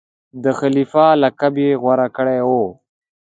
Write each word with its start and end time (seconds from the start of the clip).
د 0.43 0.45
خلیفه 0.59 1.05
لقب 1.21 1.53
یې 1.63 1.71
غوره 1.81 2.07
کړی 2.17 2.39
وو. 2.49 2.63